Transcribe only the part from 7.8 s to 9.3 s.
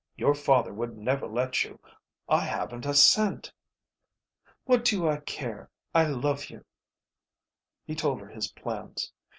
He told her his plans.